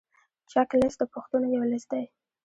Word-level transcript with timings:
چک 0.51 0.69
لیست 0.79 0.97
د 0.99 1.03
پوښتنو 1.13 1.47
یو 1.55 1.63
لیست 1.71 1.89
دی. 1.93 2.03